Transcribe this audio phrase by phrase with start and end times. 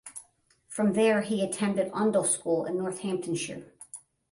[0.67, 3.65] From there he attended Oundle School in Northamptonshire.